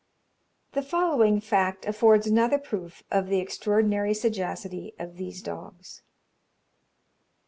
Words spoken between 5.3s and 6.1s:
dogs.